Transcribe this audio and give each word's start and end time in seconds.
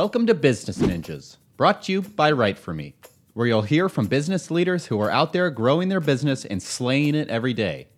Welcome 0.00 0.26
to 0.28 0.34
Business 0.34 0.78
Ninjas, 0.78 1.36
brought 1.58 1.82
to 1.82 1.92
you 1.92 2.00
by 2.00 2.32
Write 2.32 2.58
For 2.58 2.72
Me, 2.72 2.94
where 3.34 3.46
you'll 3.46 3.60
hear 3.60 3.90
from 3.90 4.06
business 4.06 4.50
leaders 4.50 4.86
who 4.86 4.98
are 4.98 5.10
out 5.10 5.34
there 5.34 5.50
growing 5.50 5.90
their 5.90 6.00
business 6.00 6.46
and 6.46 6.62
slaying 6.62 7.14
it 7.14 7.28
every 7.28 7.52
day. 7.52 7.88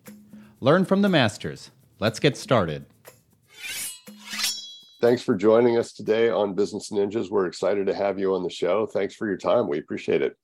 Learn 0.59 0.83
from 0.83 1.01
the 1.01 1.07
masters. 1.07 1.71
Let's 1.99 2.19
get 2.19 2.35
started. 2.35 2.85
Thanks 4.99 5.21
for 5.21 5.33
joining 5.33 5.77
us 5.77 5.93
today 5.93 6.29
on 6.29 6.55
Business 6.55 6.91
Ninjas. 6.91 7.29
We're 7.31 7.45
excited 7.45 7.87
to 7.87 7.95
have 7.95 8.19
you 8.19 8.35
on 8.35 8.43
the 8.43 8.49
show. 8.49 8.85
Thanks 8.85 9.15
for 9.15 9.25
your 9.25 9.37
time. 9.37 9.69
We 9.69 9.77
appreciate 9.77 10.21
it. 10.21 10.35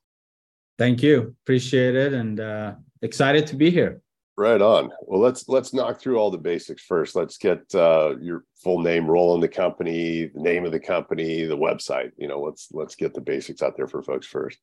Thank 0.78 1.04
you. 1.04 1.36
Appreciate 1.44 1.94
it 1.94 2.14
and 2.14 2.39
uh, 2.39 2.76
excited 3.02 3.48
to 3.48 3.57
be 3.57 3.70
here. 3.70 4.02
Right 4.39 4.61
on. 4.61 4.89
Well, 5.01 5.19
let's 5.19 5.49
let's 5.49 5.73
knock 5.73 5.99
through 5.99 6.17
all 6.17 6.31
the 6.31 6.37
basics 6.37 6.81
first. 6.81 7.13
Let's 7.13 7.38
get 7.38 7.59
uh, 7.75 8.15
your 8.21 8.45
full 8.55 8.79
name, 8.79 9.05
role 9.05 9.35
in 9.35 9.41
the 9.41 9.49
company, 9.49 10.31
the 10.34 10.39
name 10.39 10.63
of 10.63 10.71
the 10.71 10.80
company, 10.80 11.43
the 11.43 11.57
website. 11.57 12.13
You 12.16 12.30
know, 12.30 12.39
let's 12.39 12.70
let's 12.71 12.95
get 12.95 13.13
the 13.13 13.20
basics 13.20 13.61
out 13.61 13.75
there 13.75 13.89
for 13.89 14.02
folks 14.02 14.27
first. 14.27 14.57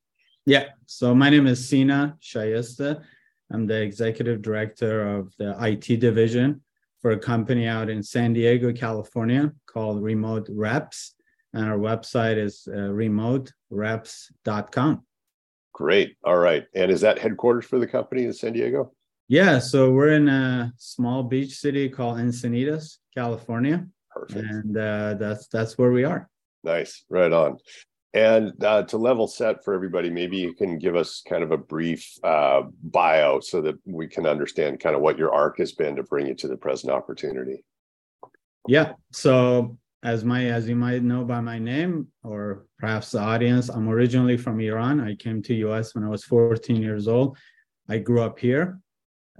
Yeah. 0.47 0.69
So 0.87 1.15
my 1.15 1.29
name 1.29 1.47
is 1.47 1.69
Sina 1.69 2.17
Shayesteh. 2.23 3.03
I'm 3.53 3.67
the 3.67 3.83
executive 3.83 4.41
director 4.41 5.15
of 5.15 5.35
the 5.39 5.55
IT 5.63 6.01
division 6.01 6.63
for 7.03 7.11
a 7.11 7.19
company 7.19 7.67
out 7.67 7.91
in 7.91 8.03
San 8.03 8.33
Diego, 8.33 8.73
California 8.73 9.53
called 9.67 10.03
Remote 10.03 10.47
Reps, 10.49 11.17
and 11.53 11.67
our 11.67 11.77
website 11.77 12.39
is 12.39 12.67
uh, 12.67 12.77
remotereps.com. 12.77 15.03
Great. 15.75 16.17
All 16.25 16.39
right. 16.39 16.65
And 16.75 16.91
is 16.91 17.03
that 17.03 17.19
headquarters 17.19 17.67
for 17.67 17.79
the 17.79 17.87
company 17.87 18.25
in 18.25 18.33
San 18.33 18.55
Diego? 18.55 18.95
Yeah, 19.29 19.59
so 19.59 19.91
we're 19.91 20.13
in 20.13 20.29
a 20.29 20.73
small 20.77 21.25
beach 21.25 21.59
city 21.59 21.89
called 21.89 22.19
Encinitas, 22.19 22.99
California. 23.15 23.87
Perfect. 24.15 24.47
And 24.49 24.77
uh, 24.77 25.15
that's 25.15 25.49
that's 25.49 25.77
where 25.77 25.91
we 25.91 26.05
are. 26.05 26.29
Nice, 26.63 27.05
right 27.11 27.33
on. 27.33 27.59
And 28.15 28.53
uh, 28.65 28.85
to 28.85 28.97
level 28.97 29.27
set 29.27 29.63
for 29.65 29.75
everybody, 29.75 30.09
maybe 30.09 30.39
you 30.39 30.55
can 30.55 30.79
give 30.79 30.97
us 30.97 31.23
kind 31.29 31.43
of 31.43 31.51
a 31.51 31.59
brief 31.59 32.09
uh, 32.25 32.63
bio 32.83 33.41
so 33.41 33.61
that 33.61 33.75
we 33.85 34.07
can 34.07 34.27
understand 34.27 34.81
kind 34.81 34.97
of 34.97 35.03
what 35.03 35.19
your 35.19 35.35
arc 35.35 35.59
has 35.59 35.73
been 35.73 35.97
to 35.97 36.03
bring 36.05 36.27
you 36.29 36.35
to 36.37 36.49
the 36.49 36.57
present 36.57 36.93
opportunity. 36.93 37.63
Yeah. 38.69 38.93
So 39.13 39.77
as 40.03 40.25
my 40.25 40.47
as 40.47 40.69
you 40.69 40.77
might 40.77 41.03
know 41.03 41.25
by 41.25 41.41
my 41.41 41.59
name 41.59 42.07
or 42.23 42.67
perhaps 42.79 43.11
the 43.11 43.21
audience, 43.21 43.69
I'm 43.69 43.89
originally 43.89 44.37
from 44.37 44.61
Iran. 44.61 45.01
I 45.01 45.17
came 45.17 45.43
to 45.43 45.55
US 45.69 45.95
when 45.95 46.05
I 46.05 46.09
was 46.09 46.25
14 46.25 46.81
years 46.81 47.09
old. 47.09 47.37
I 47.89 47.99
grew 47.99 48.23
up 48.23 48.39
here 48.39 48.81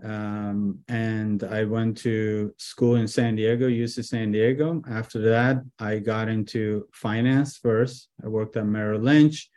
um, 0.03 0.79
and 0.89 1.43
I 1.45 1.65
went 1.65 1.97
to 1.99 2.53
school 2.59 2.97
in 2.97 3.09
San 3.09 3.37
Diego, 3.37 3.69
UC 3.69 4.05
San 4.05 4.33
Diego. 4.33 4.83
After 4.89 5.19
that, 5.31 5.63
I 5.79 5.99
got 5.99 6.29
into 6.29 6.87
finance 6.93 7.57
first. 7.57 8.09
I 8.23 8.29
worked 8.29 8.57
at 8.57 8.67
Merrill 8.67 9.01
Lynch. 9.01 9.51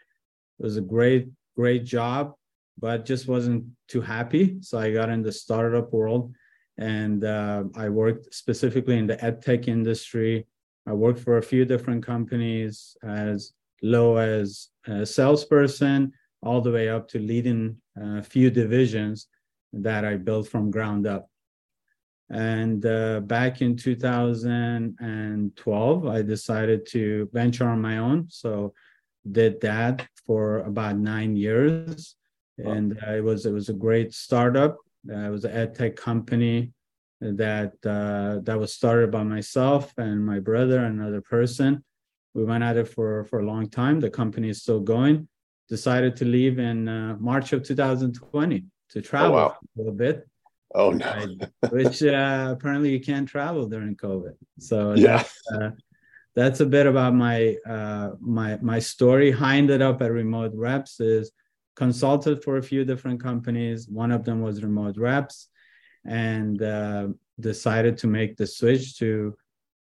It 0.60 0.64
was 0.64 0.78
a 0.78 0.82
great, 0.82 1.30
great 1.56 1.84
job, 1.84 2.34
but 2.78 3.06
just 3.06 3.28
wasn't 3.28 3.66
too 3.88 4.02
happy. 4.02 4.58
So 4.62 4.80
I 4.80 4.94
got 4.94 5.10
in 5.10 5.22
the 5.22 5.32
startup 5.32 5.92
world, 5.92 6.34
and 6.78 7.24
uh, 7.24 7.66
I 7.76 7.90
worked 7.90 8.34
specifically 8.34 8.98
in 8.98 9.08
the 9.08 9.24
ed 9.24 9.42
tech 9.42 9.68
industry. 9.68 10.46
I 10.88 10.94
worked 10.94 11.20
for 11.20 11.38
a 11.38 11.44
few 11.44 11.66
different 11.66 12.06
companies 12.06 12.96
as 13.04 13.52
low 13.82 14.18
as 14.18 14.70
a 14.88 15.06
salesperson, 15.06 16.14
all 16.42 16.62
the 16.62 16.72
way 16.72 16.88
up 16.88 17.10
to 17.10 17.20
leading 17.20 17.76
a 17.98 18.24
few 18.24 18.50
divisions 18.50 19.28
that 19.74 20.06
I 20.06 20.16
built 20.16 20.48
from 20.48 20.72
ground 20.72 21.06
up. 21.08 21.30
And 22.30 22.86
uh, 22.86 23.20
back 23.22 23.62
in 23.62 23.76
2012, 23.76 26.08
I 26.08 26.22
decided 26.22 26.86
to 26.88 27.30
venture 27.34 27.68
on 27.68 27.82
my 27.82 27.98
own. 27.98 28.28
So 28.30 28.74
did 29.32 29.62
that 29.62 30.06
for 30.26 30.60
about 30.60 30.98
nine 30.98 31.36
years, 31.36 32.16
and 32.58 32.98
uh, 33.06 33.14
it 33.14 33.24
was 33.24 33.46
it 33.46 33.52
was 33.52 33.70
a 33.70 33.74
great 33.74 34.12
startup. 34.14 34.78
Uh, 35.10 35.28
it 35.28 35.30
was 35.30 35.46
an 35.46 35.52
ed 35.52 35.76
tech 35.76 35.96
company 35.96 36.72
that 37.20 37.74
uh, 37.86 38.40
that 38.44 38.60
was 38.60 38.74
started 38.74 39.12
by 39.12 39.24
myself 39.24 39.94
and 39.98 40.26
my 40.26 40.40
brother 40.40 40.86
and 40.86 41.00
another 41.00 41.22
person. 41.22 41.84
We 42.34 42.46
went 42.46 42.64
at 42.64 42.78
it 42.78 42.88
for 42.88 43.26
for 43.26 43.40
a 43.40 43.46
long 43.46 43.70
time. 43.70 44.00
The 44.00 44.10
company 44.10 44.50
is 44.50 44.62
still 44.62 44.80
going. 44.80 45.28
Decided 45.68 46.16
to 46.18 46.26
leave 46.26 46.60
in 46.60 46.88
uh, 46.88 47.18
March 47.20 47.54
of 47.54 47.64
2020 47.64 48.66
to 48.92 49.02
travel 49.02 49.36
oh, 49.36 49.38
wow. 49.38 49.58
a 49.62 49.78
little 49.78 49.94
bit. 49.94 50.28
Oh 50.76 50.92
no! 50.92 51.36
which 51.72 52.04
uh, 52.04 52.54
apparently 52.56 52.92
you 52.92 53.00
can't 53.00 53.28
travel 53.28 53.68
during 53.68 53.96
COVID. 53.96 54.36
So 54.60 54.94
yeah, 54.96 55.18
that's, 55.18 55.42
uh, 55.54 55.70
that's 56.36 56.60
a 56.60 56.66
bit 56.66 56.86
about 56.86 57.16
my 57.16 57.56
uh, 57.68 58.12
my 58.20 58.58
my 58.62 58.80
story. 58.80 59.34
I 59.34 59.58
ended 59.58 59.82
up 59.82 60.02
at 60.02 60.12
Remote 60.12 60.54
Reps 60.54 61.00
is 61.00 61.32
consulted 61.76 62.44
for 62.44 62.58
a 62.58 62.64
few 62.64 62.86
different 62.86 63.22
companies. 63.24 63.88
One 63.88 64.12
of 64.12 64.26
them 64.26 64.42
was 64.42 64.64
Remote 64.64 64.98
Reps, 64.98 65.48
and 66.06 66.62
uh, 66.62 67.08
decided 67.40 67.98
to 68.00 68.08
make 68.08 68.38
the 68.38 68.46
switch 68.46 68.98
to 69.00 69.36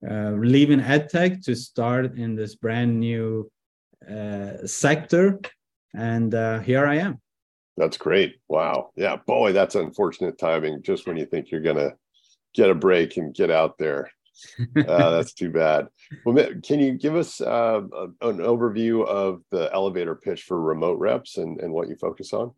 uh, 0.09 0.31
leaving 0.31 0.79
edtech 0.79 1.44
to 1.45 1.56
start 1.56 2.18
in 2.18 2.35
this 2.35 2.56
brand 2.56 3.00
new 3.00 3.51
uh, 4.09 4.66
sector. 4.66 5.39
And 5.94 6.33
uh, 6.33 6.59
here 6.59 6.85
I 6.85 6.95
am. 6.95 7.22
That's 7.77 7.97
great. 7.97 8.35
Wow. 8.47 8.91
Yeah. 8.95 9.17
Boy, 9.25 9.53
that's 9.53 9.75
unfortunate 9.75 10.37
timing. 10.37 10.83
Just 10.83 11.07
when 11.07 11.17
you 11.17 11.25
think 11.25 11.51
you're 11.51 11.61
going 11.61 11.77
to 11.77 11.95
get 12.53 12.69
a 12.69 12.75
break 12.75 13.17
and 13.17 13.33
get 13.33 13.49
out 13.49 13.77
there. 13.77 14.11
uh, 14.59 14.63
that's 15.11 15.33
too 15.33 15.49
bad. 15.49 15.87
Well, 16.25 16.47
can 16.63 16.79
you 16.79 16.93
give 16.97 17.15
us 17.15 17.39
uh, 17.41 17.81
an 18.21 18.37
overview 18.37 19.05
of 19.05 19.41
the 19.51 19.69
elevator 19.73 20.15
pitch 20.15 20.43
for 20.43 20.59
remote 20.59 20.99
reps 20.99 21.37
and, 21.37 21.59
and 21.61 21.71
what 21.71 21.87
you 21.87 21.95
focus 21.95 22.33
on? 22.33 22.51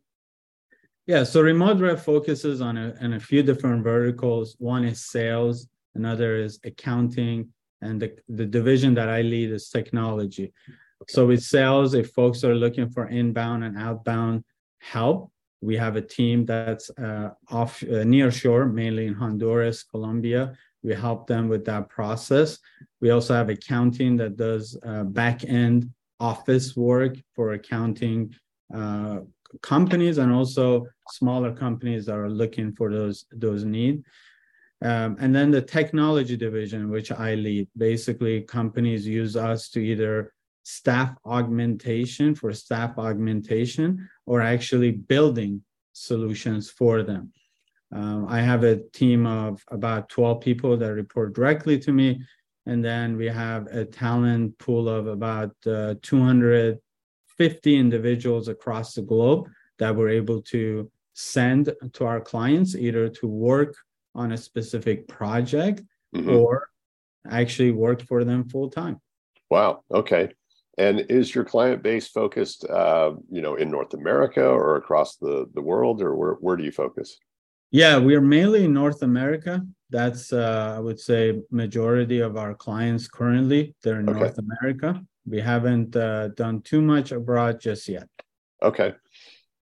Yeah, 1.06 1.24
so 1.24 1.42
remote 1.42 1.80
rep 1.80 1.98
focuses 2.00 2.62
on 2.62 2.78
a, 2.78 2.94
on 3.00 3.12
a 3.12 3.20
few 3.20 3.42
different 3.42 3.84
verticals. 3.84 4.56
One 4.58 4.84
is 4.84 5.04
sales, 5.04 5.68
another 5.94 6.36
is 6.36 6.58
accounting, 6.64 7.50
and 7.82 8.00
the, 8.00 8.16
the 8.28 8.46
division 8.46 8.94
that 8.94 9.10
I 9.10 9.20
lead 9.20 9.50
is 9.50 9.68
technology. 9.68 10.54
So 11.08 11.26
with 11.26 11.42
sales, 11.42 11.92
if 11.92 12.12
folks 12.12 12.42
are 12.42 12.54
looking 12.54 12.88
for 12.88 13.08
inbound 13.08 13.64
and 13.64 13.76
outbound 13.76 14.44
help. 14.92 15.30
We 15.60 15.76
have 15.76 15.96
a 15.96 16.02
team 16.02 16.44
that's 16.44 16.90
uh, 16.98 17.30
off 17.48 17.82
uh, 17.82 18.04
near 18.04 18.30
shore, 18.30 18.66
mainly 18.66 19.06
in 19.06 19.14
Honduras, 19.14 19.82
Colombia. 19.82 20.54
We 20.82 20.94
help 20.94 21.26
them 21.26 21.48
with 21.48 21.64
that 21.64 21.88
process. 21.88 22.58
We 23.00 23.10
also 23.10 23.34
have 23.34 23.48
accounting 23.48 24.16
that 24.18 24.36
does 24.36 24.76
uh, 24.84 25.04
back 25.04 25.44
end 25.44 25.90
office 26.20 26.76
work 26.76 27.16
for 27.34 27.52
accounting 27.52 28.34
uh, 28.74 29.20
companies 29.62 30.18
and 30.18 30.30
also 30.32 30.86
smaller 31.08 31.52
companies 31.52 32.06
that 32.06 32.16
are 32.16 32.30
looking 32.30 32.72
for 32.72 32.92
those 32.92 33.24
those 33.32 33.64
needs. 33.64 34.04
Um, 34.82 35.16
and 35.18 35.34
then 35.34 35.50
the 35.50 35.62
technology 35.62 36.36
division, 36.36 36.90
which 36.90 37.10
I 37.10 37.36
lead, 37.36 37.68
basically 37.76 38.42
companies 38.42 39.06
use 39.06 39.34
us 39.34 39.70
to 39.70 39.80
either 39.80 40.34
staff 40.64 41.14
augmentation 41.24 42.34
for 42.34 42.52
staff 42.52 42.98
augmentation 42.98 44.08
or 44.26 44.40
actually 44.40 44.90
building 44.90 45.62
solutions 45.92 46.70
for 46.70 47.02
them. 47.02 47.32
Um, 47.92 48.26
I 48.28 48.40
have 48.40 48.64
a 48.64 48.76
team 48.92 49.26
of 49.26 49.62
about 49.70 50.08
12 50.08 50.40
people 50.40 50.76
that 50.76 50.92
report 50.92 51.34
directly 51.34 51.78
to 51.80 51.92
me. 51.92 52.20
And 52.66 52.84
then 52.84 53.16
we 53.16 53.26
have 53.26 53.66
a 53.66 53.84
talent 53.84 54.58
pool 54.58 54.88
of 54.88 55.06
about 55.06 55.54
uh, 55.66 55.94
250 56.02 57.76
individuals 57.76 58.48
across 58.48 58.94
the 58.94 59.02
globe 59.02 59.48
that 59.78 59.94
we're 59.94 60.08
able 60.08 60.40
to 60.42 60.90
send 61.12 61.72
to 61.92 62.06
our 62.06 62.20
clients 62.20 62.74
either 62.74 63.08
to 63.08 63.28
work 63.28 63.76
on 64.14 64.32
a 64.32 64.36
specific 64.36 65.06
project 65.06 65.82
mm-hmm. 66.14 66.30
or 66.30 66.68
actually 67.30 67.70
work 67.70 68.02
for 68.02 68.24
them 68.24 68.48
full 68.48 68.70
time. 68.70 69.00
Wow. 69.50 69.84
Okay. 69.92 70.30
And 70.76 71.00
is 71.08 71.34
your 71.34 71.44
client 71.44 71.82
base 71.82 72.08
focused, 72.08 72.64
uh, 72.68 73.12
you 73.30 73.40
know, 73.40 73.54
in 73.54 73.70
North 73.70 73.94
America 73.94 74.44
or 74.44 74.76
across 74.76 75.16
the 75.16 75.46
the 75.54 75.62
world, 75.62 76.02
or 76.02 76.16
where 76.16 76.32
where 76.34 76.56
do 76.56 76.64
you 76.64 76.72
focus? 76.72 77.18
Yeah, 77.70 77.98
we 77.98 78.14
are 78.14 78.20
mainly 78.20 78.64
in 78.64 78.72
North 78.72 79.02
America. 79.02 79.62
That's 79.90 80.32
uh, 80.32 80.74
I 80.76 80.80
would 80.80 80.98
say 80.98 81.40
majority 81.50 82.20
of 82.20 82.36
our 82.36 82.54
clients 82.54 83.08
currently 83.08 83.74
they're 83.82 84.00
in 84.00 84.08
okay. 84.08 84.18
North 84.18 84.38
America. 84.38 85.00
We 85.26 85.40
haven't 85.40 85.96
uh, 85.96 86.28
done 86.28 86.62
too 86.62 86.82
much 86.82 87.12
abroad 87.12 87.60
just 87.60 87.88
yet. 87.88 88.08
Okay. 88.62 88.94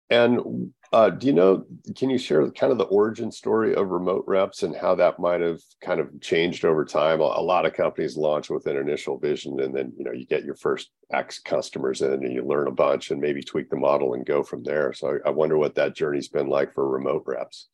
And 0.10 0.74
uh, 0.94 1.10
do 1.10 1.28
you 1.28 1.34
know, 1.34 1.66
can 1.96 2.10
you 2.10 2.18
share 2.18 2.50
kind 2.52 2.72
of 2.72 2.78
the 2.78 2.84
origin 2.86 3.32
story 3.32 3.74
of 3.74 3.90
remote 3.90 4.26
reps 4.28 4.64
and 4.64 4.76
how 4.76 4.94
that 4.94 5.20
might 5.20 5.40
have 5.40 5.60
kind 5.82 6.02
of 6.02 6.10
changed 6.20 6.66
over 6.66 6.84
time? 6.84 7.22
A, 7.22 7.24
a, 7.24 7.42
lot 7.42 7.66
of 7.66 7.74
companies 7.74 8.18
launch 8.18 8.50
with 8.50 8.68
an 8.68 8.76
initial 8.76 9.18
vision 9.18 9.62
and 9.62 9.74
then, 9.74 9.94
you 9.98 10.04
know, 10.04 10.12
you 10.12 10.26
get 10.26 10.44
your 10.44 10.56
first 10.56 10.90
X 11.14 11.40
customers 11.40 12.02
in 12.02 12.12
and 12.12 12.34
you 12.34 12.44
learn 12.44 12.68
a 12.68 12.72
bunch 12.72 13.12
and 13.12 13.22
maybe 13.22 13.42
tweak 13.42 13.70
the 13.70 13.78
model 13.78 14.16
and 14.16 14.26
go 14.26 14.44
from 14.44 14.64
there. 14.64 14.92
So 14.92 15.18
I, 15.26 15.30
I 15.30 15.32
wonder 15.32 15.58
what 15.58 15.76
that 15.76 15.96
journey's 15.96 16.28
been 16.28 16.48
like 16.48 16.74
for 16.74 16.90
remote 16.90 17.24
reps. 17.26 17.70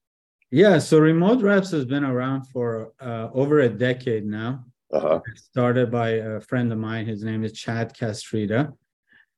Yeah, 0.51 0.77
so 0.77 0.99
remote 0.99 1.41
reps 1.41 1.71
has 1.71 1.85
been 1.85 2.05
around 2.05 2.45
for 2.45 2.93
uh, 3.01 3.29
over 3.33 3.61
a 3.61 3.69
decade 3.69 4.25
now. 4.25 4.63
uh-huh. 4.93 5.19
started 5.35 5.91
by 5.91 6.09
a 6.09 6.39
friend 6.39 6.71
of 6.71 6.77
mine. 6.77 7.07
His 7.07 7.23
name 7.23 7.43
is 7.43 7.51
Chad 7.51 7.95
Castrita, 7.97 8.71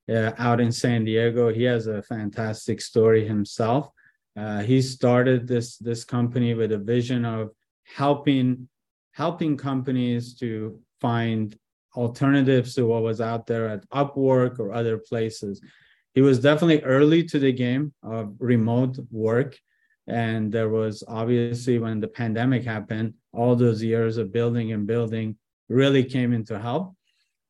uh, 0.09 0.33
out 0.38 0.59
in 0.59 0.71
San 0.71 1.06
Diego. 1.06 1.53
He 1.53 1.63
has 1.63 1.88
a 1.88 2.01
fantastic 2.01 2.81
story 2.81 3.27
himself. 3.27 3.89
Uh, 4.35 4.59
he 4.59 4.81
started 4.81 5.47
this 5.47 5.77
this 5.77 6.03
company 6.03 6.53
with 6.53 6.71
a 6.71 6.77
vision 6.77 7.25
of 7.25 7.50
helping 7.83 8.67
helping 9.11 9.57
companies 9.57 10.33
to 10.35 10.79
find 11.01 11.57
alternatives 11.95 12.75
to 12.75 12.85
what 12.85 13.03
was 13.03 13.19
out 13.19 13.47
there 13.47 13.67
at 13.67 13.89
Upwork 13.89 14.59
or 14.59 14.73
other 14.73 14.97
places. 14.97 15.61
He 16.13 16.21
was 16.21 16.39
definitely 16.39 16.81
early 16.83 17.23
to 17.25 17.39
the 17.39 17.51
game 17.51 17.94
of 18.03 18.35
remote 18.39 18.97
work. 19.11 19.57
And 20.07 20.51
there 20.51 20.69
was 20.69 21.03
obviously 21.07 21.77
when 21.77 22.00
the 22.00 22.07
pandemic 22.07 22.63
happened, 22.63 23.13
all 23.33 23.56
those 23.56 23.83
years 23.83 24.17
of 24.17 24.31
building 24.31 24.71
and 24.71 24.88
building 24.88 25.38
really 25.67 26.03
came 26.03 26.33
into 26.33 26.57
help 26.57 26.95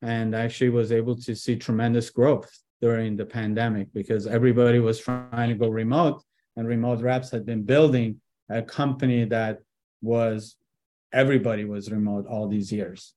and 0.02 0.34
actually 0.34 0.70
was 0.70 0.92
able 0.92 1.16
to 1.16 1.34
see 1.34 1.56
tremendous 1.56 2.10
growth 2.10 2.50
during 2.80 3.16
the 3.16 3.26
pandemic 3.26 3.92
because 3.92 4.26
everybody 4.26 4.78
was 4.78 4.98
trying 4.98 5.50
to 5.50 5.54
go 5.54 5.68
remote 5.68 6.22
and 6.56 6.66
remote 6.66 7.00
reps 7.00 7.30
had 7.30 7.44
been 7.44 7.62
building 7.62 8.20
a 8.48 8.62
company 8.62 9.24
that 9.24 9.58
was 10.02 10.56
everybody 11.12 11.64
was 11.64 11.90
remote 11.90 12.26
all 12.26 12.48
these 12.48 12.72
years. 12.72 13.14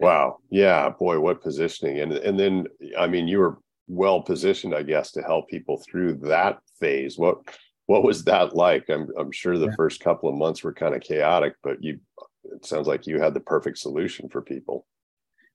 Wow. 0.00 0.38
Yeah 0.50 0.90
boy 0.90 1.20
what 1.20 1.42
positioning. 1.42 2.00
And 2.00 2.12
and 2.12 2.38
then 2.38 2.66
i 2.98 3.06
mean 3.06 3.28
you 3.28 3.38
were 3.38 3.58
well 3.88 4.20
positioned 4.22 4.74
i 4.74 4.82
guess 4.82 5.10
to 5.10 5.22
help 5.22 5.48
people 5.48 5.78
through 5.78 6.14
that 6.14 6.58
phase. 6.78 7.18
What 7.18 7.38
what 7.86 8.04
was 8.04 8.22
that 8.24 8.54
like? 8.54 8.88
I'm, 8.88 9.08
I'm 9.18 9.32
sure 9.32 9.58
the 9.58 9.66
yeah. 9.66 9.74
first 9.76 10.00
couple 10.00 10.28
of 10.28 10.36
months 10.36 10.62
were 10.62 10.72
kind 10.72 10.94
of 10.94 11.00
chaotic 11.00 11.54
but 11.62 11.82
you 11.82 12.00
it 12.44 12.64
sounds 12.64 12.86
like 12.86 13.06
you 13.06 13.20
had 13.20 13.34
the 13.34 13.40
perfect 13.40 13.78
solution 13.78 14.28
for 14.28 14.42
people 14.42 14.86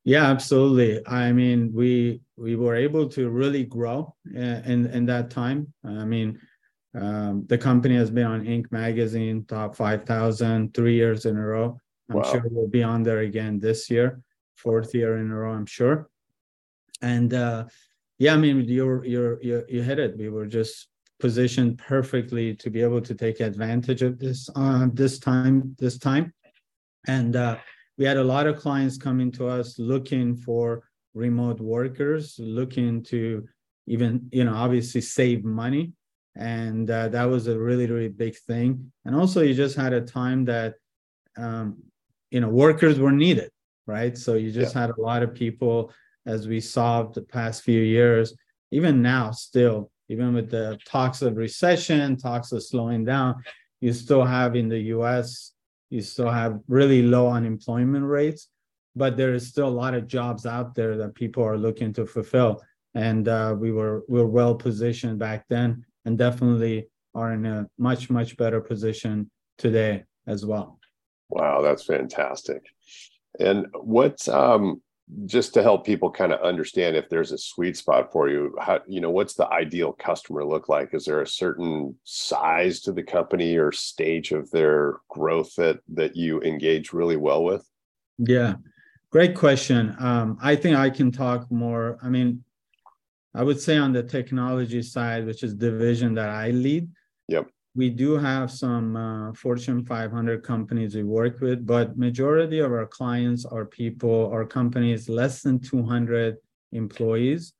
yeah 0.06 0.25
absolutely 0.25 1.06
i 1.07 1.31
mean 1.31 1.72
we 1.74 2.22
we 2.38 2.56
were 2.56 2.75
able 2.75 3.10
to 3.10 3.30
really 3.30 3.63
grow 3.63 4.16
uh, 4.36 4.62
in 4.66 4.86
in 4.88 5.06
that 5.06 5.30
time 5.30 5.72
i 5.84 6.06
mean 6.06 6.40
um, 6.96 7.46
the 7.48 7.57
company 7.57 7.96
has 7.96 8.10
been 8.10 8.25
on 8.25 8.46
Inc. 8.46 8.72
magazine 8.72 9.44
top 9.48 9.75
5,000 9.75 10.74
three 10.74 10.96
years 10.96 11.25
in 11.25 11.36
a 11.36 11.46
row. 11.46 11.78
I'm 12.10 12.18
wow. 12.18 12.24
sure 12.24 12.44
we'll 12.50 12.69
be 12.69 12.84
on 12.84 13.04
there 13.04 13.19
again 13.19 13.60
this 13.60 13.90
year, 13.90 14.22
fourth 14.56 14.96
year 14.96 15.18
in 15.18 15.30
a 15.30 15.36
row, 15.36 15.52
I'm 15.52 15.66
sure. 15.66 16.10
And 17.01 17.34
uh, 17.34 17.66
yeah, 18.18 18.34
I 18.34 18.38
mean, 18.38 18.62
you're 18.62 19.04
you're 19.04 19.42
you're 19.44 19.66
you 19.68 19.81
hit 19.81 20.00
it. 20.00 20.18
We 20.18 20.30
were 20.30 20.46
just 20.46 20.88
positioned 21.19 21.78
perfectly 21.80 22.56
to 22.56 22.69
be 22.69 22.81
able 22.81 23.01
to 23.01 23.13
take 23.13 23.42
advantage 23.42 24.01
of 24.01 24.18
this 24.18 24.50
uh, 24.56 24.88
this 24.94 25.19
time 25.19 25.75
this 25.78 25.98
time, 25.98 26.34
and 27.08 27.36
uh, 27.36 27.58
we 27.98 28.06
had 28.06 28.18
a 28.18 28.24
lot 28.24 28.48
of 28.48 28.58
clients 28.58 28.98
coming 28.98 29.32
to 29.34 29.48
us 29.48 29.80
looking 29.80 30.36
for 30.36 30.84
remote 31.14 31.60
workers, 31.60 32.36
looking 32.40 33.04
to 33.04 33.48
even 33.88 34.28
you 34.32 34.44
know 34.44 34.56
obviously 34.56 35.02
save 35.02 35.44
money. 35.44 35.94
And 36.38 36.90
uh, 36.90 37.08
that 37.10 37.26
was 37.26 37.48
a 37.48 37.58
really 37.58 37.88
really 37.88 38.10
big 38.10 38.36
thing. 38.36 38.92
And 39.06 39.16
also 39.16 39.42
you 39.42 39.54
just 39.54 39.76
had 39.76 39.94
a 39.94 40.02
time 40.02 40.46
that 40.46 40.76
um, 41.38 41.78
you 42.32 42.40
know 42.42 42.50
workers 42.50 43.00
were 43.00 43.12
needed 43.12 43.50
right? 43.88 44.18
So 44.18 44.34
you 44.34 44.52
just 44.52 44.76
yeah. 44.76 44.82
had 44.82 44.90
a 44.92 45.02
lot 45.02 45.24
of 45.24 45.34
people 45.34 45.92
as 46.26 46.48
we 46.48 46.60
saw 46.60 47.04
the 47.04 47.22
past 47.22 47.64
few 47.64 47.82
years 47.82 48.34
even 48.72 49.02
now 49.02 49.32
still 49.32 49.92
even 50.10 50.34
with 50.34 50.50
the 50.50 50.78
talks 50.88 51.22
of 51.22 51.38
recession 51.38 52.18
talks 52.18 52.52
of 52.52 52.64
slowing 52.64 53.06
down 53.06 53.36
you 53.80 53.94
still 53.94 54.24
have 54.24 54.56
in 54.56 54.68
the 54.68 54.80
us 54.80 55.52
you 55.90 56.02
still 56.02 56.30
have 56.30 56.60
really 56.68 57.02
low 57.02 57.30
unemployment 57.30 58.06
rates 58.06 58.50
but 58.96 59.18
there 59.18 59.34
is 59.34 59.48
still 59.48 59.68
a 59.68 59.70
lot 59.70 59.94
of 59.94 60.08
jobs 60.08 60.46
out 60.46 60.74
there 60.74 60.98
that 60.98 61.16
people 61.16 61.44
are 61.44 61.58
looking 61.58 61.92
to 61.94 62.06
fulfill. 62.06 62.62
And 62.94 63.28
uh, 63.28 63.56
we 63.58 63.72
were 63.72 64.04
we 64.08 64.20
were 64.20 64.28
well 64.28 64.56
positioned 64.56 65.20
back 65.20 65.46
then 65.50 65.86
and 66.06 66.18
definitely 66.18 66.88
are 67.14 67.34
in 67.34 67.46
a 67.46 67.68
much 67.78 68.10
much 68.10 68.38
better 68.38 68.62
position 68.62 69.30
today 69.58 70.04
as 70.28 70.46
well. 70.46 70.80
Wow 71.30 71.62
that's 71.62 71.84
fantastic. 71.84 72.64
And 73.40 73.68
what's 73.74 74.30
um 74.30 74.82
just 75.25 75.54
to 75.54 75.62
help 75.62 75.86
people 75.86 76.10
kind 76.10 76.34
of 76.34 76.42
understand 76.42 76.96
if 76.96 77.07
there's 77.10 77.31
a 77.31 77.38
sweet 77.38 77.78
spot 77.78 78.12
for 78.12 78.28
you 78.28 78.56
how 78.60 78.80
you 78.88 79.00
know 79.00 79.12
what's 79.12 79.36
the 79.36 79.48
ideal 79.50 79.94
customer 79.94 80.44
look 80.44 80.68
like 80.68 80.94
is 80.94 81.06
there 81.06 81.22
a 81.22 81.28
certain 81.28 81.96
size 82.04 82.80
to 82.80 82.92
the 82.92 83.04
company 83.04 83.56
or 83.56 83.72
stage 83.72 84.31
of 84.31 84.50
their 84.50 84.96
growth 85.10 85.54
that 85.56 85.80
that 85.88 86.16
you 86.16 86.42
engage 86.42 86.92
really 86.92 87.18
well 87.18 87.44
with 87.44 87.69
yeah 88.18 88.56
great 89.12 89.36
question 89.36 89.96
um, 90.00 90.40
i 90.42 90.56
think 90.56 90.75
i 90.75 90.90
can 90.90 91.12
talk 91.12 91.51
more 91.51 92.00
i 92.01 92.10
mean 92.10 92.44
I 93.36 93.44
would 93.44 93.60
say 93.60 93.75
on 93.78 93.92
the 93.92 94.01
technology 94.01 94.81
side, 94.81 95.25
which 95.25 95.44
is 95.44 95.54
division 95.54 96.13
that 96.16 96.30
I 96.30 96.51
lead. 96.51 96.90
Yep. 97.28 97.50
We 97.75 97.89
do 97.89 98.18
have 98.18 98.51
some 98.51 98.95
uh, 98.95 99.33
Fortune 99.33 99.83
500 99.86 100.44
companies 100.44 100.95
we 100.95 101.04
work 101.04 101.42
with, 101.42 101.66
but 101.66 101.98
majority 101.98 102.60
of 102.60 102.72
our 102.72 102.86
clients 102.86 103.45
are 103.45 103.66
people 103.66 104.10
or 104.10 104.45
companies 104.45 105.10
less 105.10 105.42
than 105.42 105.60
200 105.60 106.38
employees. 106.72 107.54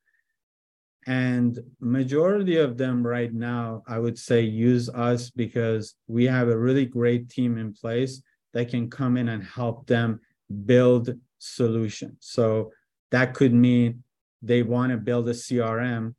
And 1.06 1.58
majority 1.80 2.56
of 2.56 2.78
them 2.78 3.06
right 3.06 3.32
now, 3.32 3.82
I 3.86 3.98
would 3.98 4.18
say 4.18 4.40
use 4.40 4.88
us 4.88 5.30
because 5.30 5.94
we 6.08 6.24
have 6.24 6.48
a 6.48 6.58
really 6.58 6.86
great 6.86 7.28
team 7.28 7.58
in 7.58 7.74
place 7.74 8.22
that 8.54 8.70
can 8.70 8.88
come 8.88 9.16
in 9.16 9.28
and 9.28 9.44
help 9.44 9.86
them 9.86 10.20
build 10.64 11.14
solutions. 11.38 12.16
So 12.20 12.72
that 13.10 13.34
could 13.34 13.52
mean 13.52 14.02
they 14.42 14.62
want 14.62 14.92
to 14.92 14.96
build 14.96 15.28
a 15.28 15.32
crm 15.32 16.14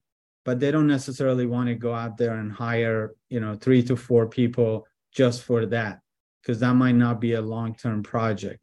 but 0.48 0.62
they 0.62 0.72
don't 0.72 0.88
necessarily 0.88 1.46
want 1.46 1.68
to 1.68 1.76
go 1.76 1.94
out 1.94 2.16
there 2.16 2.36
and 2.36 2.54
hire 2.54 3.14
you 3.28 3.42
know 3.42 3.54
three 3.54 3.84
to 3.84 3.98
four 3.98 4.26
people 4.26 4.88
just 5.12 5.44
for 5.44 5.66
that 5.66 6.00
because 6.42 6.62
that 6.62 6.74
might 6.74 6.96
not 6.96 7.20
be 7.20 7.34
a 7.34 7.42
long-term 7.42 8.02
project. 8.02 8.62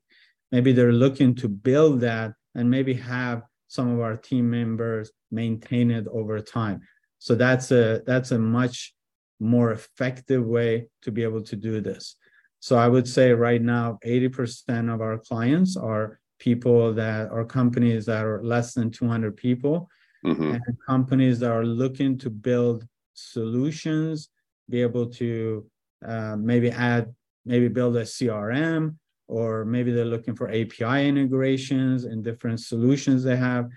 Maybe 0.50 0.72
they're 0.72 1.00
looking 1.04 1.34
to 1.36 1.48
build 1.48 2.00
that 2.00 2.32
and 2.54 2.70
maybe 2.70 2.94
have 2.94 3.42
some 3.68 3.90
of 3.92 4.00
our 4.00 4.16
team 4.16 4.48
members 4.48 5.12
maintain 5.30 5.90
it 5.90 6.06
over 6.08 6.40
time. 6.40 6.80
So 7.18 7.34
that's 7.34 7.70
a 7.70 8.00
that's 8.06 8.30
a 8.30 8.38
much 8.38 8.94
more 9.38 9.70
effective 9.72 10.42
way 10.42 10.86
to 11.02 11.10
be 11.12 11.22
able 11.22 11.42
to 11.42 11.56
do 11.56 11.82
this. 11.82 12.16
So 12.60 12.76
i 12.78 12.88
would 12.88 13.06
say 13.06 13.32
right 13.32 13.60
now 13.60 13.98
80% 14.06 14.94
of 14.94 15.02
our 15.02 15.18
clients 15.18 15.76
are 15.76 16.18
people 16.38 16.94
that 16.94 17.30
are 17.30 17.44
companies 17.44 18.06
that 18.06 18.24
are 18.24 18.42
less 18.42 18.72
than 18.72 18.90
200 18.90 19.36
people 19.36 19.90
mm-hmm. 20.24 20.54
and 20.54 20.76
companies 20.86 21.38
that 21.40 21.50
are 21.50 21.64
looking 21.64 22.18
to 22.18 22.30
build 22.30 22.86
solutions 23.14 24.30
be 24.68 24.80
able 24.82 25.06
to 25.06 25.64
uh, 26.06 26.36
maybe 26.36 26.70
add 26.70 27.14
maybe 27.44 27.68
build 27.68 27.96
a 27.96 28.02
crm 28.02 28.96
or 29.28 29.64
maybe 29.64 29.92
they're 29.92 30.04
looking 30.04 30.34
for 30.34 30.48
api 30.48 31.08
integrations 31.08 32.04
and 32.04 32.22
different 32.22 32.60
solutions 32.60 33.22
they 33.24 33.36
have. 33.36 33.68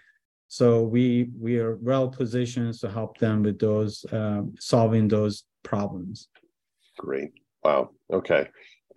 So 0.49 0.83
we 0.83 1.29
we 1.39 1.59
are 1.59 1.75
well 1.77 2.07
positioned 2.09 2.73
to 2.79 2.89
help 2.89 3.17
them 3.17 3.43
with 3.43 3.59
those 3.59 4.05
um, 4.11 4.55
solving 4.59 5.07
those 5.07 5.43
problems. 5.63 6.29
Great. 6.97 7.31
Wow. 7.63 7.91
Okay 8.11 8.47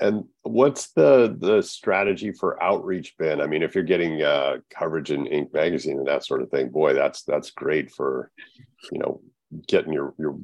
and 0.01 0.25
what's 0.43 0.93
the 0.93 1.37
the 1.39 1.63
strategy 1.63 2.33
for 2.33 2.63
outreach 2.63 3.17
been? 3.19 3.41
I 3.41 3.47
mean, 3.47 3.63
if 3.63 3.75
you're 3.75 3.85
getting 3.85 4.23
uh, 4.23 4.59
coverage 4.71 5.11
in 5.11 5.27
Inc. 5.27 5.53
magazine 5.53 5.99
and 5.99 6.09
that 6.09 6.25
sort 6.25 6.43
of 6.43 6.51
thing, 6.51 6.71
boy, 6.71 6.95
that's 6.95 7.23
that's 7.23 7.51
great 7.51 7.91
for 7.91 8.31
you 8.91 8.99
know 8.99 9.21
getting 9.69 9.93
your 9.93 10.15
your 10.19 10.39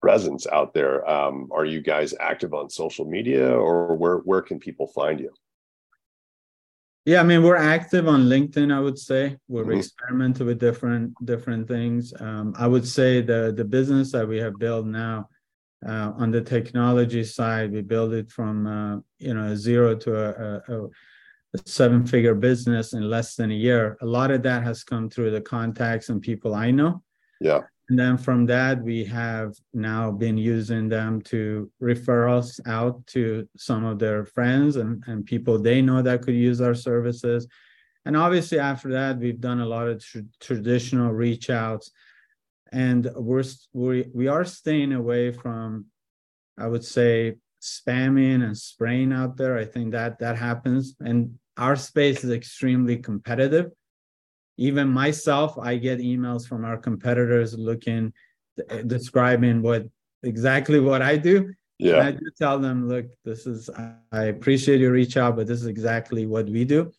presence 0.00 0.46
out 0.46 0.74
there. 0.74 1.08
Um, 1.08 1.48
are 1.52 1.64
you 1.64 1.80
guys 1.80 2.14
active 2.20 2.52
on 2.52 2.68
social 2.68 3.06
media, 3.06 3.50
or 3.50 3.96
where 3.96 4.18
where 4.18 4.42
can 4.42 4.58
people 4.58 4.88
find 4.88 5.18
you? 5.20 5.32
Yeah, 7.04 7.20
I 7.20 7.24
mean, 7.24 7.42
we're 7.42 7.56
active 7.56 8.06
on 8.06 8.26
LinkedIn. 8.26 8.72
I 8.72 8.78
would 8.78 8.98
say 8.98 9.36
we're 9.48 9.64
mm-hmm. 9.64 9.78
experimenting 9.78 10.46
with 10.46 10.60
different 10.60 11.14
different 11.24 11.66
things. 11.66 12.12
Um, 12.20 12.54
I 12.58 12.66
would 12.66 12.86
say 12.86 13.22
the 13.22 13.52
the 13.56 13.64
business 13.64 14.12
that 14.12 14.28
we 14.28 14.38
have 14.38 14.58
built 14.58 14.86
now 14.86 15.28
uh, 15.86 16.12
on 16.16 16.30
the 16.30 16.40
technology 16.40 17.24
side, 17.24 17.72
we 17.72 17.82
built 17.82 18.12
it 18.12 18.30
from 18.30 18.66
uh, 18.66 18.96
you 19.18 19.34
know 19.34 19.54
zero 19.54 19.94
to 19.96 20.16
a, 20.16 20.62
a, 20.68 20.84
a 20.84 21.58
seven 21.66 22.06
figure 22.06 22.34
business 22.34 22.92
in 22.92 23.08
less 23.08 23.34
than 23.34 23.50
a 23.50 23.54
year. 23.54 23.96
A 24.00 24.06
lot 24.06 24.30
of 24.30 24.42
that 24.42 24.62
has 24.62 24.84
come 24.84 25.10
through 25.10 25.30
the 25.32 25.40
contacts 25.40 26.08
and 26.08 26.22
people 26.22 26.54
I 26.54 26.70
know. 26.70 27.02
Yeah. 27.40 27.60
And 27.88 27.98
then 27.98 28.16
from 28.16 28.46
that, 28.46 28.82
we 28.82 29.04
have 29.04 29.54
now 29.74 30.10
been 30.10 30.38
using 30.38 30.88
them 30.88 31.20
to 31.22 31.70
refer 31.80 32.28
us 32.28 32.58
out 32.64 33.06
to 33.08 33.46
some 33.56 33.84
of 33.84 33.98
their 33.98 34.24
friends 34.24 34.76
and, 34.76 35.02
and 35.08 35.26
people 35.26 35.58
they 35.58 35.82
know 35.82 36.00
that 36.00 36.22
could 36.22 36.34
use 36.34 36.60
our 36.60 36.74
services. 36.74 37.46
And 38.04 38.16
obviously, 38.16 38.58
after 38.58 38.88
that, 38.92 39.18
we've 39.18 39.40
done 39.40 39.60
a 39.60 39.66
lot 39.66 39.88
of 39.88 40.02
tr- 40.02 40.20
traditional 40.40 41.12
reach 41.12 41.50
outs 41.50 41.90
and 42.72 43.10
we're 43.14 43.44
we, 43.72 44.06
we 44.14 44.28
are 44.28 44.44
staying 44.44 44.92
away 44.92 45.30
from 45.32 45.86
i 46.58 46.66
would 46.66 46.84
say 46.84 47.34
spamming 47.60 48.42
and 48.42 48.56
spraying 48.56 49.12
out 49.12 49.36
there 49.36 49.56
i 49.56 49.64
think 49.64 49.92
that 49.92 50.18
that 50.18 50.36
happens 50.36 50.96
and 51.00 51.38
our 51.56 51.76
space 51.76 52.24
is 52.24 52.30
extremely 52.30 52.96
competitive. 52.96 53.70
Even 54.56 54.88
myself, 54.88 55.58
I 55.58 55.76
get 55.76 55.98
emails 55.98 56.46
from 56.46 56.64
our 56.64 56.76
competitors 56.76 57.56
looking, 57.56 58.12
eh, 58.68 58.82
describing 58.86 59.62
what 59.62 59.86
exactly 60.22 60.80
what 60.80 61.02
I 61.02 61.16
do. 61.16 61.52
Yeah. 61.78 61.96
And 61.96 62.02
I 62.02 62.10
do 62.12 62.30
tell 62.38 62.58
them, 62.58 62.88
look, 62.88 63.06
this 63.24 63.46
is 63.46 63.68
I 64.12 64.24
appreciate 64.24 64.80
your 64.80 64.92
reach 64.92 65.16
out, 65.16 65.36
but 65.36 65.46
this 65.46 65.60
is 65.60 65.66
exactly 65.66 66.26
what 66.26 66.46
we 66.46 66.64
do. 66.64 66.92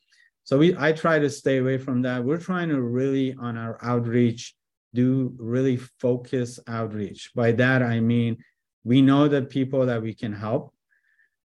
So 0.44 0.58
we 0.58 0.76
I 0.78 0.92
try 0.92 1.20
to 1.20 1.30
stay 1.30 1.60
away 1.60 1.78
from 1.78 2.02
that. 2.02 2.24
We're 2.24 2.38
trying 2.38 2.70
to 2.70 2.82
really 2.82 3.34
on 3.36 3.58
our 3.58 3.78
outreach 3.82 4.56
do 4.94 5.34
really 5.38 5.78
focus 5.78 6.60
outreach. 6.68 7.32
By 7.36 7.52
that 7.54 7.82
I 7.82 8.00
mean 8.00 8.38
we 8.84 9.02
know 9.02 9.28
the 9.28 9.42
people 9.42 9.86
that 9.86 10.02
we 10.02 10.14
can 10.14 10.34
help 10.34 10.74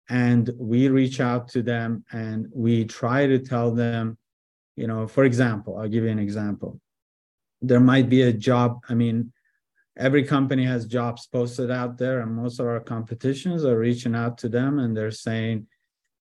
and 0.08 0.50
we 0.58 0.88
reach 0.88 1.20
out 1.20 1.48
to 1.48 1.62
them 1.62 2.04
and 2.12 2.46
we 2.54 2.84
try 2.84 3.26
to 3.26 3.38
tell 3.38 3.70
them 3.72 4.18
you 4.76 4.86
know 4.86 5.06
for 5.06 5.24
example 5.24 5.78
i'll 5.78 5.88
give 5.88 6.04
you 6.04 6.10
an 6.10 6.18
example. 6.18 6.80
There 7.62 7.80
might 7.80 8.08
be 8.08 8.22
a 8.22 8.32
job 8.32 8.80
i 8.88 8.94
mean 8.94 9.32
every 9.96 10.24
company 10.24 10.64
has 10.64 10.86
jobs 10.86 11.26
posted 11.26 11.70
out 11.70 11.96
there 11.98 12.20
and 12.20 12.34
most 12.34 12.60
of 12.60 12.66
our 12.66 12.80
competitions 12.80 13.64
are 13.64 13.78
reaching 13.78 14.14
out 14.14 14.36
to 14.38 14.48
them 14.48 14.78
and 14.78 14.96
they're 14.96 15.10
saying 15.10 15.66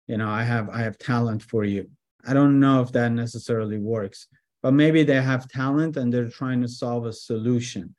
you 0.07 0.17
know 0.17 0.29
i 0.29 0.43
have 0.43 0.69
i 0.69 0.81
have 0.81 0.97
talent 0.97 1.43
for 1.43 1.63
you. 1.63 1.89
I 2.25 2.33
don't 2.33 2.61
know 2.61 2.81
if 2.81 2.93
that 2.93 3.11
necessarily 3.11 3.77
works 3.77 4.27
but 4.63 4.73
maybe 4.73 5.03
they 5.03 5.21
have 5.21 5.47
talent 5.47 5.97
and 5.97 6.11
they're 6.11 6.29
trying 6.29 6.61
to 6.61 6.67
solve 6.67 7.05
a 7.05 7.13
solution 7.13 7.93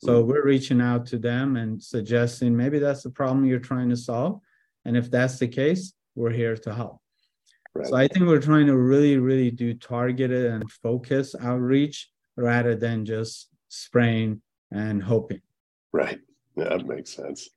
so 0.00 0.20
mm-hmm. 0.20 0.28
we're 0.28 0.44
reaching 0.44 0.80
out 0.80 1.06
to 1.06 1.18
them 1.18 1.56
and 1.56 1.82
suggesting 1.82 2.54
maybe 2.54 2.78
that's 2.78 3.02
the 3.02 3.10
problem 3.10 3.46
you're 3.46 3.58
trying 3.58 3.88
to 3.88 3.96
solve 3.96 4.40
and 4.84 4.96
if 4.96 5.10
that's 5.10 5.38
the 5.38 5.48
case 5.48 5.94
we're 6.14 6.30
here 6.30 6.56
to 6.56 6.74
help 6.74 7.00
right. 7.74 7.86
so 7.86 7.96
i 7.96 8.06
think 8.06 8.26
we're 8.26 8.40
trying 8.40 8.66
to 8.66 8.76
really 8.76 9.16
really 9.16 9.50
do 9.50 9.72
targeted 9.72 10.44
and 10.46 10.70
focus 10.70 11.34
outreach 11.40 12.10
rather 12.36 12.74
than 12.74 13.04
just 13.04 13.48
spraying 13.68 14.40
and 14.70 15.02
hoping. 15.02 15.40
Right. 15.92 16.20
That 16.58 16.86
makes 16.86 17.14
sense. 17.14 17.50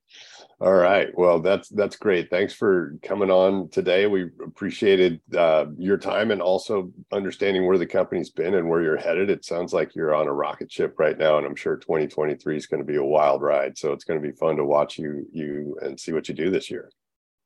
All 0.60 0.74
right. 0.74 1.08
Well, 1.18 1.40
that's 1.40 1.68
that's 1.70 1.96
great. 1.96 2.30
Thanks 2.30 2.54
for 2.54 2.96
coming 3.02 3.30
on 3.30 3.68
today. 3.70 4.06
We 4.06 4.30
appreciated 4.44 5.20
uh, 5.36 5.66
your 5.76 5.98
time 5.98 6.30
and 6.30 6.40
also 6.40 6.92
understanding 7.10 7.66
where 7.66 7.78
the 7.78 7.86
company's 7.86 8.30
been 8.30 8.54
and 8.54 8.68
where 8.68 8.80
you're 8.80 8.96
headed. 8.96 9.28
It 9.28 9.44
sounds 9.44 9.72
like 9.72 9.96
you're 9.96 10.14
on 10.14 10.28
a 10.28 10.32
rocket 10.32 10.70
ship 10.70 10.94
right 10.98 11.18
now, 11.18 11.38
and 11.38 11.46
I'm 11.46 11.56
sure 11.56 11.76
2023 11.76 12.56
is 12.56 12.66
going 12.66 12.78
to 12.78 12.86
be 12.86 12.96
a 12.96 13.04
wild 13.04 13.42
ride. 13.42 13.76
So 13.76 13.92
it's 13.92 14.04
going 14.04 14.22
to 14.22 14.26
be 14.26 14.36
fun 14.36 14.56
to 14.56 14.64
watch 14.64 14.98
you 14.98 15.26
you 15.32 15.76
and 15.82 15.98
see 15.98 16.12
what 16.12 16.28
you 16.28 16.34
do 16.34 16.50
this 16.50 16.70
year. 16.70 16.90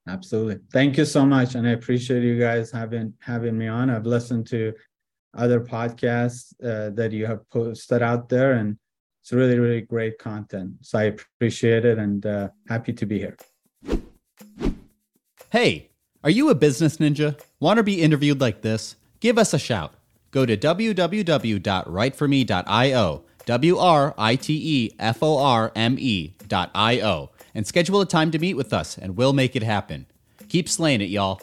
Absolutely. 0.07 0.59
Thank 0.71 0.99
you 0.99 1.05
so 1.05 1.25
much, 1.25 1.55
and 1.55 1.67
I 1.67 1.71
appreciate 1.71 2.23
you 2.23 2.39
guys 2.39 2.71
having 2.71 3.15
having 3.21 3.57
me 3.57 3.67
on. 3.67 3.89
I've 3.89 4.07
listened 4.07 4.47
to 4.49 4.75
other 5.35 5.61
podcasts 5.61 6.53
uh, 6.63 6.91
that 6.91 7.13
you 7.13 7.25
have 7.25 7.49
posted 7.51 8.03
out 8.03 8.29
there, 8.29 8.53
and 8.53 8.77
it's 9.27 9.33
really, 9.33 9.59
really 9.59 9.81
great 9.81 10.21
content. 10.21 10.75
So 10.83 11.01
I 11.01 11.05
appreciate 11.05 11.85
it 11.85 11.99
and 11.99 12.25
uh, 12.25 12.51
happy 12.69 12.93
to 12.93 13.05
be 13.05 13.19
here. 13.19 13.37
Hey, 15.51 15.91
are 16.23 16.31
you 16.31 16.49
a 16.49 16.55
business 16.55 16.99
ninja? 16.99 17.37
Want 17.59 17.79
to 17.79 17.83
be 17.83 18.03
interviewed 18.03 18.41
like 18.41 18.63
this? 18.63 18.95
Give 19.19 19.37
us 19.37 19.53
a 19.53 19.59
shout. 19.59 19.95
Go 20.31 20.47
to 20.47 20.57
www.writeforme.io, 20.57 23.25
W 23.47 23.79
R 23.79 24.15
I 24.17 24.37
T 24.37 24.61
E 24.63 24.93
F 25.01 25.21
O 25.21 25.39
R 25.39 25.73
M 25.75 25.97
E.io, 25.99 27.31
and 27.53 27.67
schedule 27.67 28.01
a 28.01 28.07
time 28.07 28.31
to 28.31 28.39
meet 28.39 28.55
with 28.55 28.73
us, 28.73 28.97
and 28.97 29.17
we'll 29.17 29.33
make 29.33 29.57
it 29.57 29.65
happen. 29.65 30.07
Keep 30.49 30.69
slaying 30.69 31.01
it, 31.01 31.11
y'all. 31.11 31.41